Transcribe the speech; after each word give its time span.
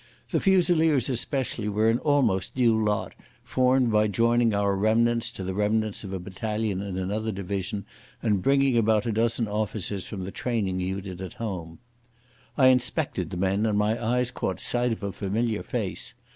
The 0.31 0.39
Fusiliers 0.39 1.09
especially 1.11 1.69
were 1.69 1.93
almost 1.99 2.53
a 2.55 2.59
new 2.59 2.83
lot, 2.83 3.13
formed 3.43 3.91
by 3.91 4.07
joining 4.07 4.51
our 4.51 4.75
remnants 4.75 5.29
to 5.33 5.43
the 5.43 5.53
remains 5.53 6.03
of 6.03 6.11
a 6.11 6.17
battalion 6.17 6.81
in 6.81 6.97
another 6.97 7.31
division 7.31 7.85
and 8.19 8.41
bringing 8.41 8.75
about 8.75 9.05
a 9.05 9.11
dozen 9.11 9.47
officers 9.47 10.07
from 10.07 10.23
the 10.23 10.31
training 10.31 10.79
unit 10.79 11.21
at 11.21 11.33
home. 11.33 11.77
I 12.57 12.69
inspected 12.69 13.29
the 13.29 13.37
men 13.37 13.63
and 13.67 13.77
my 13.77 14.03
eyes 14.03 14.31
caught 14.31 14.59
sight 14.59 14.91
of 14.91 15.03
a 15.03 15.11
familiar 15.11 15.61
face. 15.61 16.15